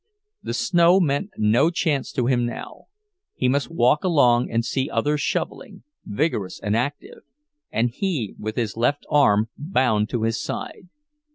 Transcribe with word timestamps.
The 0.41 0.55
snow 0.55 0.99
meant 0.99 1.29
no 1.37 1.69
chance 1.69 2.11
to 2.13 2.25
him 2.25 2.43
now; 2.43 2.85
he 3.35 3.47
must 3.47 3.69
walk 3.69 4.03
along 4.03 4.49
and 4.49 4.65
see 4.65 4.89
others 4.89 5.21
shoveling, 5.21 5.83
vigorous 6.05 6.59
and 6.59 6.75
active—and 6.75 7.91
he 7.91 8.33
with 8.39 8.55
his 8.55 8.75
left 8.75 9.05
arm 9.11 9.49
bound 9.59 10.09
to 10.09 10.23
his 10.23 10.41
side! 10.43 10.89